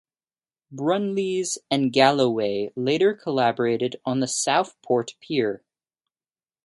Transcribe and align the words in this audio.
Brunlees 0.71 1.59
and 1.69 1.93
Galloway 1.93 2.71
later 2.75 3.13
collaborated 3.13 4.01
on 4.03 4.19
the 4.19 4.25
Southport 4.25 5.13
Pier. 5.21 5.61